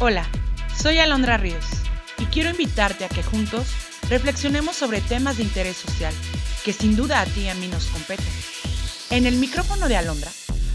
[0.00, 0.28] Hola,
[0.76, 1.64] soy Alondra Ríos
[2.18, 3.68] y quiero invitarte a que juntos
[4.10, 6.12] reflexionemos sobre temas de interés social
[6.64, 8.26] que sin duda a ti y a mí nos competen.
[9.10, 10.32] En el micrófono de Alondra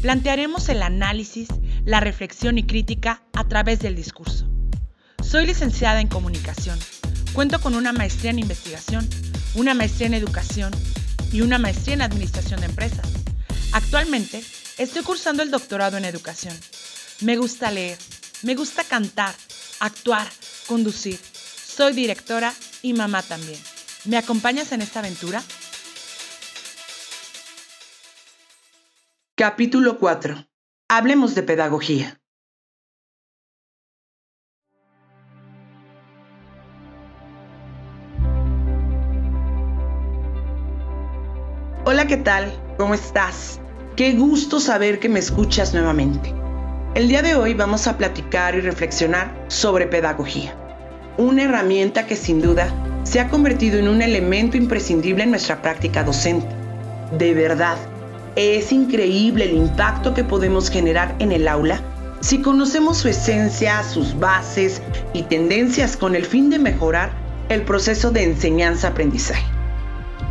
[0.00, 1.48] plantearemos el análisis,
[1.84, 4.48] la reflexión y crítica a través del discurso.
[5.24, 6.78] Soy licenciada en comunicación,
[7.32, 9.08] cuento con una maestría en investigación,
[9.54, 10.72] una maestría en educación
[11.32, 13.08] y una maestría en administración de empresas.
[13.72, 14.40] Actualmente
[14.78, 16.56] estoy cursando el doctorado en educación.
[17.22, 17.98] Me gusta leer,
[18.42, 19.34] me gusta cantar,
[19.80, 20.26] actuar,
[20.66, 21.18] conducir.
[21.18, 23.60] Soy directora y mamá también.
[24.06, 25.42] ¿Me acompañas en esta aventura?
[29.34, 30.46] Capítulo 4.
[30.88, 32.20] Hablemos de pedagogía.
[41.84, 42.52] Hola, ¿qué tal?
[42.78, 43.60] ¿Cómo estás?
[43.96, 46.39] Qué gusto saber que me escuchas nuevamente.
[46.92, 50.56] El día de hoy vamos a platicar y reflexionar sobre pedagogía,
[51.18, 52.68] una herramienta que sin duda
[53.04, 56.48] se ha convertido en un elemento imprescindible en nuestra práctica docente.
[57.16, 57.76] De verdad,
[58.34, 61.80] es increíble el impacto que podemos generar en el aula
[62.18, 64.82] si conocemos su esencia, sus bases
[65.12, 67.12] y tendencias con el fin de mejorar
[67.50, 69.46] el proceso de enseñanza-aprendizaje.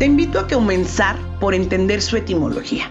[0.00, 2.90] Te invito a comenzar por entender su etimología.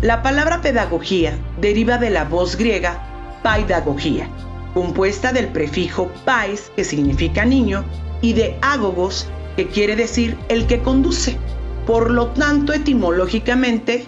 [0.00, 3.02] La palabra pedagogía deriva de la voz griega
[3.42, 4.28] paidagogía,
[4.72, 7.84] compuesta del prefijo pais, que significa niño,
[8.20, 11.36] y de agogos, que quiere decir el que conduce.
[11.84, 14.06] Por lo tanto, etimológicamente,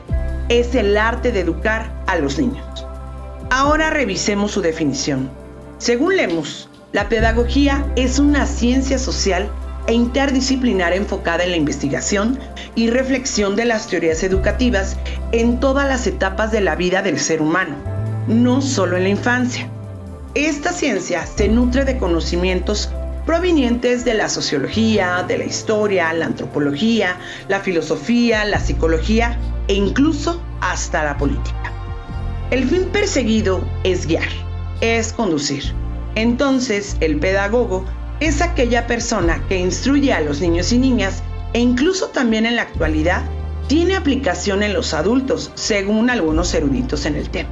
[0.48, 2.86] es el arte de educar a los niños.
[3.50, 5.28] Ahora revisemos su definición.
[5.78, 9.50] Según Lemus, la pedagogía es una ciencia social
[9.86, 12.39] e interdisciplinar enfocada en la investigación
[12.75, 14.97] y reflexión de las teorías educativas
[15.33, 17.77] en todas las etapas de la vida del ser humano,
[18.28, 19.69] no solo en la infancia.
[20.34, 22.91] Esta ciencia se nutre de conocimientos
[23.27, 27.17] provenientes de la sociología, de la historia, la antropología,
[27.48, 31.73] la filosofía, la psicología e incluso hasta la política.
[32.51, 34.29] El fin perseguido es guiar,
[34.80, 35.73] es conducir.
[36.17, 37.85] Entonces, el pedagogo
[38.20, 41.23] es aquella persona que instruye a los niños y niñas
[41.55, 43.23] e incluso también en la actualidad
[43.67, 47.48] tiene aplicación en los adultos, según algunos eruditos en el tema.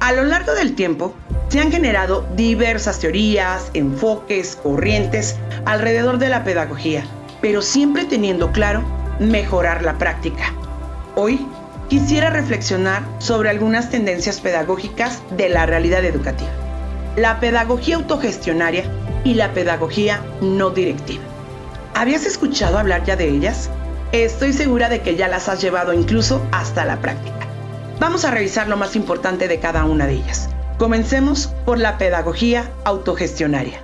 [0.00, 1.14] A lo largo del tiempo,
[1.48, 7.06] se han generado diversas teorías, enfoques, corrientes alrededor de la pedagogía,
[7.40, 8.82] pero siempre teniendo claro
[9.18, 10.52] mejorar la práctica.
[11.14, 11.46] Hoy
[11.88, 16.50] quisiera reflexionar sobre algunas tendencias pedagógicas de la realidad educativa.
[17.16, 18.84] La pedagogía autogestionaria
[19.24, 21.24] y la pedagogía no directiva.
[21.94, 23.70] ¿Habías escuchado hablar ya de ellas?
[24.12, 27.48] Estoy segura de que ya las has llevado incluso hasta la práctica.
[27.98, 30.50] Vamos a revisar lo más importante de cada una de ellas.
[30.78, 33.80] Comencemos por la pedagogía autogestionaria.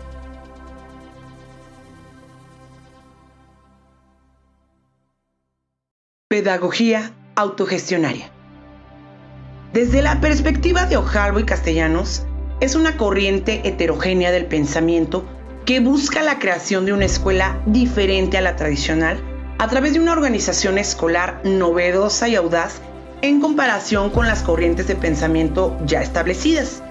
[6.28, 8.30] Pedagogía autogestionaria.
[9.72, 12.24] Desde la perspectiva de Ojalvo y Castellanos,
[12.60, 15.24] es una corriente heterogénea del pensamiento
[15.64, 19.18] que busca la creación de una escuela diferente a la tradicional
[19.58, 22.80] a través de una organización escolar novedosa y audaz
[23.22, 26.82] en comparación con las corrientes de pensamiento ya establecidas.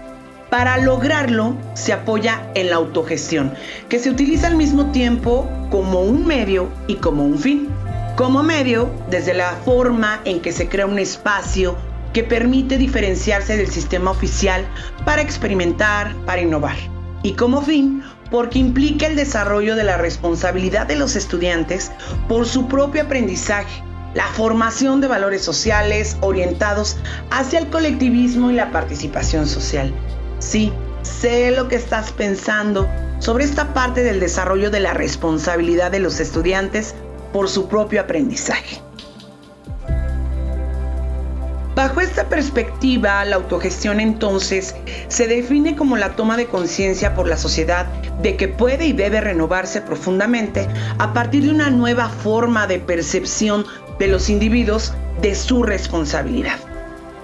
[0.49, 3.53] Para lograrlo se apoya en la autogestión,
[3.87, 7.69] que se utiliza al mismo tiempo como un medio y como un fin.
[8.15, 11.77] Como medio, desde la forma en que se crea un espacio
[12.13, 14.65] que permite diferenciarse del sistema oficial
[15.05, 16.75] para experimentar, para innovar.
[17.23, 21.91] Y como fin, porque implica el desarrollo de la responsabilidad de los estudiantes
[22.27, 23.83] por su propio aprendizaje,
[24.13, 26.97] la formación de valores sociales orientados
[27.31, 29.93] hacia el colectivismo y la participación social.
[30.39, 30.71] Sí,
[31.03, 32.87] sé lo que estás pensando
[33.19, 36.95] sobre esta parte del desarrollo de la responsabilidad de los estudiantes
[37.33, 38.81] por su propio aprendizaje.
[41.79, 44.75] Bajo esta perspectiva, la autogestión entonces
[45.07, 47.85] se define como la toma de conciencia por la sociedad
[48.21, 50.67] de que puede y debe renovarse profundamente
[50.97, 53.65] a partir de una nueva forma de percepción
[53.97, 56.59] de los individuos de su responsabilidad.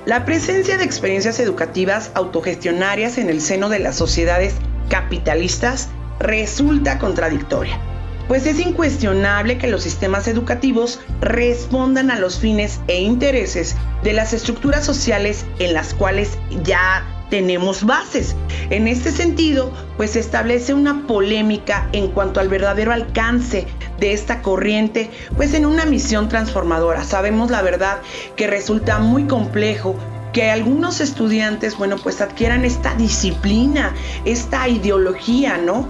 [0.06, 4.54] La presencia de experiencias educativas autogestionarias en el seno de las sociedades
[4.88, 5.90] capitalistas
[6.22, 7.78] resulta contradictoria
[8.28, 14.34] pues es incuestionable que los sistemas educativos respondan a los fines e intereses de las
[14.34, 18.36] estructuras sociales en las cuales ya tenemos bases.
[18.70, 23.68] En este sentido, pues se establece una polémica en cuanto al verdadero alcance
[24.00, 27.04] de esta corriente, pues en una misión transformadora.
[27.04, 28.00] Sabemos la verdad
[28.36, 29.96] que resulta muy complejo
[30.34, 33.94] que algunos estudiantes, bueno, pues adquieran esta disciplina,
[34.26, 35.88] esta ideología, ¿no?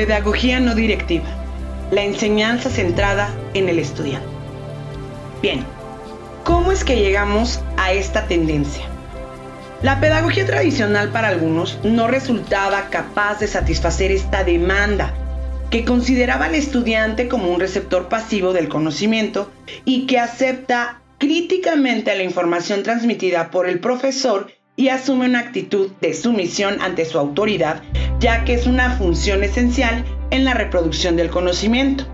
[0.00, 1.26] Pedagogía no directiva.
[1.90, 4.26] La enseñanza centrada en el estudiante.
[5.42, 5.62] Bien,
[6.42, 8.82] ¿cómo es que llegamos a esta tendencia?
[9.82, 15.12] La pedagogía tradicional para algunos no resultaba capaz de satisfacer esta demanda,
[15.68, 19.52] que consideraba al estudiante como un receptor pasivo del conocimiento
[19.84, 26.14] y que acepta críticamente la información transmitida por el profesor y asume una actitud de
[26.14, 27.82] sumisión ante su autoridad,
[28.18, 32.06] ya que es una función esencial en la reproducción del conocimiento.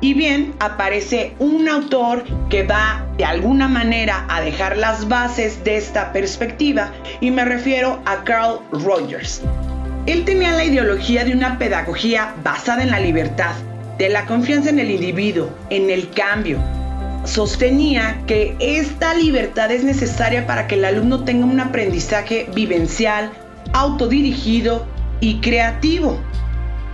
[0.00, 5.78] Y bien, aparece un autor que va de alguna manera a dejar las bases de
[5.78, 9.42] esta perspectiva y me refiero a Carl Rogers.
[10.04, 13.54] Él tenía la ideología de una pedagogía basada en la libertad,
[13.98, 16.58] de la confianza en el individuo, en el cambio,
[17.26, 23.30] sostenía que esta libertad es necesaria para que el alumno tenga un aprendizaje vivencial,
[23.72, 24.86] autodirigido
[25.20, 26.18] y creativo.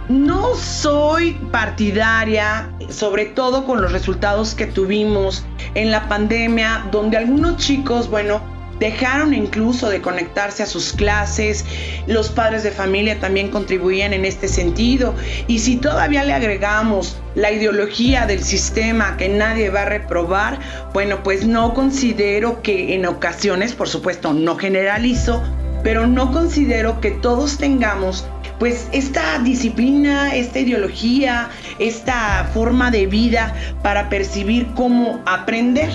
[0.08, 5.44] No soy partidaria, sobre todo con los resultados que tuvimos
[5.74, 8.51] en la pandemia, donde algunos chicos, bueno,
[8.82, 11.64] dejaron incluso de conectarse a sus clases,
[12.08, 15.14] los padres de familia también contribuían en este sentido,
[15.46, 20.58] y si todavía le agregamos la ideología del sistema que nadie va a reprobar,
[20.92, 25.40] bueno, pues no considero que en ocasiones, por supuesto, no generalizo,
[25.84, 28.26] pero no considero que todos tengamos
[28.58, 35.90] pues esta disciplina, esta ideología, esta forma de vida para percibir cómo aprender.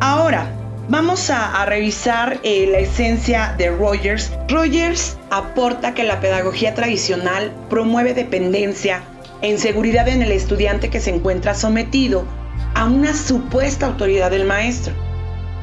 [0.00, 4.30] Ahora, Vamos a, revisar eh, la esencia de Rogers.
[4.48, 9.02] Rogers aporta que la pedagogía tradicional promueve dependencia
[9.40, 12.26] e inseguridad en el estudiante que se encuentra sometido
[12.74, 14.92] a una supuesta autoridad del maestro.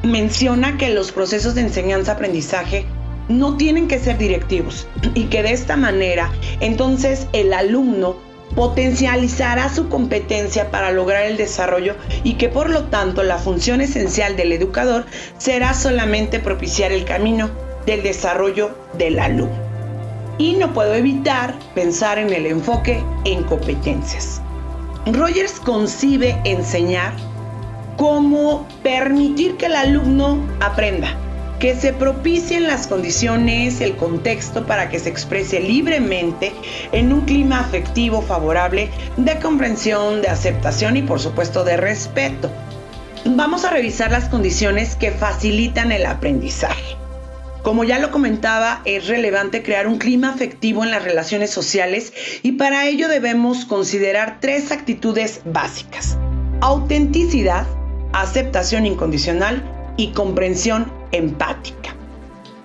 [0.02, 2.84] Menciona que los procesos de enseñanza-aprendizaje
[3.28, 8.16] no tienen que ser directivos y que de esta manera entonces el alumno
[8.54, 14.36] potencializará su competencia para lograr el desarrollo y que por lo tanto la función esencial
[14.36, 15.06] del educador
[15.38, 17.50] será solamente propiciar el camino
[17.86, 19.56] del desarrollo del alumno.
[20.38, 24.40] Y no puedo evitar pensar en el enfoque en competencias.
[25.06, 27.12] Rogers concibe enseñar
[27.96, 31.16] como permitir que el alumno aprenda,
[31.62, 36.52] que se propicien las condiciones, el contexto para que se exprese libremente
[36.90, 42.50] en un clima afectivo favorable de comprensión, de aceptación y por supuesto de respeto.
[43.24, 46.96] Vamos a revisar las condiciones que facilitan el aprendizaje.
[47.62, 52.12] Como ya lo comentaba, es relevante crear un clima afectivo en las relaciones sociales
[52.42, 56.18] y para ello debemos considerar tres actitudes básicas.
[56.60, 57.68] Autenticidad,
[58.12, 59.62] aceptación incondicional
[59.96, 61.94] y comprensión empática.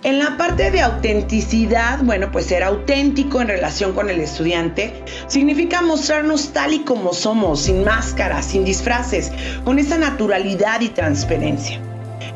[0.04, 5.82] En la parte de autenticidad, bueno, pues ser auténtico en relación con el estudiante significa
[5.82, 9.32] mostrarnos tal y como somos, sin máscaras, sin disfraces,
[9.66, 11.82] con esa naturalidad y transparencia.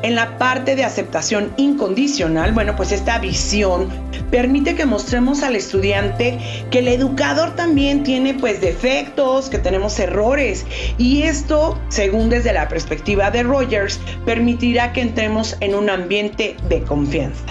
[0.02, 3.88] En la parte de aceptación incondicional, bueno, pues esta visión
[4.32, 6.38] permite que mostremos al estudiante
[6.72, 10.66] que el educador también tiene pues defectos, que tenemos errores
[10.98, 16.82] y esto, según desde la perspectiva de Rogers, permitirá que entremos en un ambiente de
[16.82, 17.44] confianza.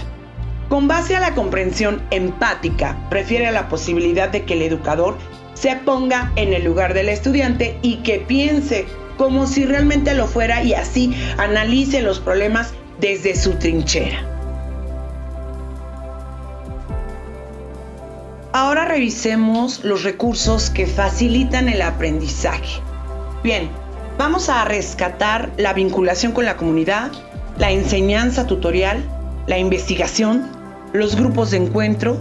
[0.67, 5.17] Con base a la comprensión empática, refiere a la posibilidad de que el educador
[5.53, 8.87] se ponga en el lugar del estudiante y que piense
[9.21, 14.25] como si realmente lo fuera y así analice los problemas desde su trinchera.
[18.51, 22.81] Ahora revisemos los recursos que facilitan el aprendizaje.
[23.43, 23.69] Bien,
[24.17, 27.11] vamos a rescatar la vinculación con la comunidad,
[27.59, 29.03] la enseñanza tutorial,
[29.45, 30.49] la investigación,
[30.93, 32.17] los grupos de encuentro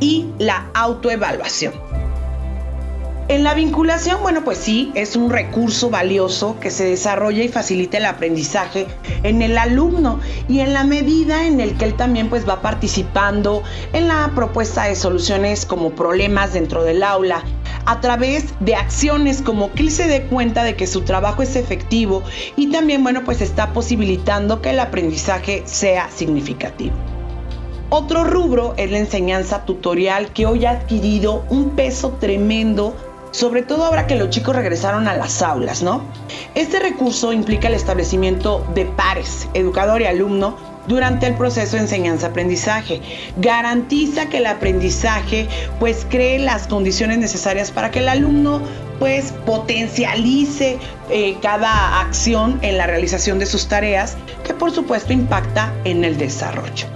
[0.00, 1.89] y la autoevaluación.
[3.30, 7.98] En la vinculación, bueno, pues sí, es un recurso valioso que se desarrolla y facilita
[7.98, 8.88] el aprendizaje
[9.22, 10.18] en el alumno
[10.48, 14.86] y en la medida en el que él también pues va participando en la propuesta
[14.86, 17.44] de soluciones como problemas dentro del aula
[17.86, 21.54] a través de acciones como que él se dé cuenta de que su trabajo es
[21.54, 22.24] efectivo
[22.56, 26.96] y también, bueno, pues está posibilitando que el aprendizaje sea significativo.
[27.90, 32.96] Otro rubro es la enseñanza tutorial que hoy ha adquirido un peso tremendo
[33.30, 36.02] sobre todo ahora que los chicos regresaron a las aulas, ¿no?
[36.54, 40.56] Este recurso implica el establecimiento de pares, educador y alumno,
[40.86, 43.00] durante el proceso de enseñanza-aprendizaje.
[43.36, 45.46] Garantiza que el aprendizaje
[45.78, 48.60] pues cree las condiciones necesarias para que el alumno
[48.98, 50.78] pues potencialice
[51.10, 56.18] eh, cada acción en la realización de sus tareas, que por supuesto impacta en el
[56.18, 56.86] desarrollo.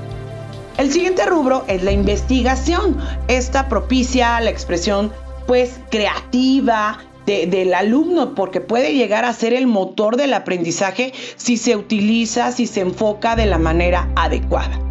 [0.76, 2.98] El siguiente rubro es la investigación.
[3.28, 5.12] Esta propicia la expresión
[5.46, 11.74] pues creativa del alumno porque puede llegar a ser el motor del aprendizaje si se
[11.74, 14.83] utiliza, si se enfoca de la manera adecuada.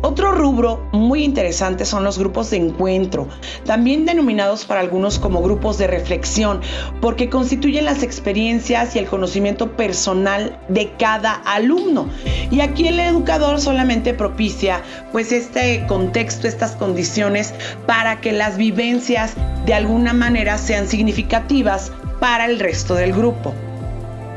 [0.00, 3.26] Otro rubro muy interesante son los grupos de encuentro,
[3.64, 6.60] también denominados para algunos como grupos de reflexión,
[7.00, 12.08] porque constituyen las experiencias y el conocimiento personal de cada alumno.
[12.52, 17.52] Y aquí el educador solamente propicia pues este contexto, estas condiciones
[17.86, 19.34] para que las vivencias
[19.66, 21.90] de alguna manera sean significativas
[22.20, 23.52] para el resto del grupo.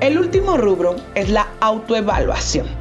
[0.01, 2.80] El último rubro es la autoevaluación.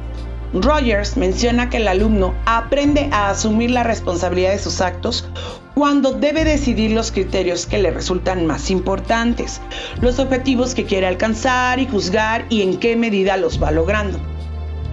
[0.53, 5.27] Rogers menciona que el alumno aprende a asumir la responsabilidad de sus actos
[5.75, 9.61] cuando debe decidir los criterios que le resultan más importantes,
[10.01, 14.19] los objetivos que quiere alcanzar y juzgar y en qué medida los va logrando.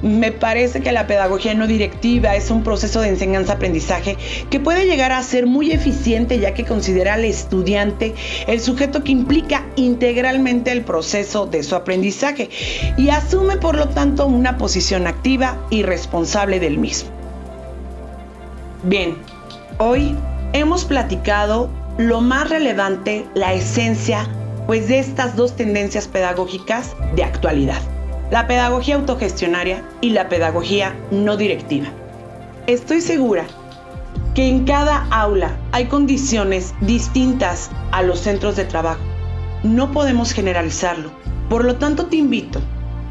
[0.03, 4.17] Me parece que la pedagogía no directiva es un proceso de enseñanza-aprendizaje
[4.49, 8.15] que puede llegar a ser muy eficiente ya que considera al estudiante
[8.47, 12.49] el sujeto que implica integralmente el proceso de su aprendizaje
[12.97, 17.11] y asume por lo tanto una posición activa y responsable del mismo.
[18.85, 19.17] Bien,
[19.79, 20.15] hoy
[20.53, 24.29] hemos platicado lo más relevante, la esencia,
[24.69, 27.81] pues de estas dos tendencias pedagógicas de actualidad
[28.31, 31.89] la pedagogía autogestionaria y la pedagogía no directiva.
[32.67, 33.47] Estoy segura
[34.35, 39.01] que en cada aula hay condiciones distintas a los centros de trabajo.
[39.63, 41.11] No podemos generalizarlo.
[41.49, 42.61] Por lo tanto, te invito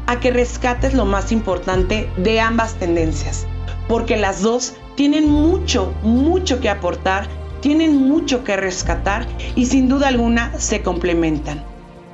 [0.06, 3.46] a que rescates lo más importante de ambas tendencias,
[3.88, 7.26] porque las dos tienen mucho, mucho que aportar,
[7.60, 11.62] tienen mucho que rescatar y sin duda alguna se complementan.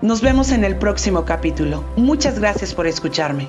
[0.04, 1.82] Nos vemos en el próximo capítulo.
[1.96, 3.48] Muchas gracias por escucharme.